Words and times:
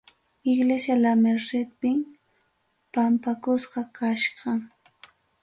Iglesia 0.51 0.95
La 1.01 1.11
Mercedpim 1.25 1.99
pampakusqa 2.93 3.81
kachkan. 3.97 4.59